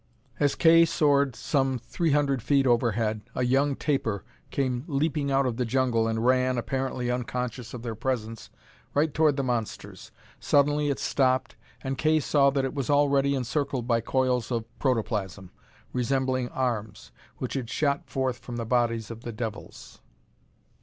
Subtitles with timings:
[0.39, 5.57] As Kay soared some three hundred feet overhead, a young tapir came leaping out of
[5.57, 8.49] the jungle and ran, apparently unconscious of their presence,
[8.95, 10.09] right toward the monsters.
[10.39, 15.51] Suddenly it stopped, and Kay saw that it was already encircled by coils of protoplasm,
[15.93, 20.01] resembling arms, which had shot forth from the bodies of the devils.